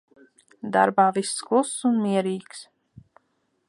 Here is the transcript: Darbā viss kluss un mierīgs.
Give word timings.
Darbā 0.77 1.05
viss 1.19 1.35
kluss 1.51 1.77
un 1.91 2.03
mierīgs. 2.07 2.67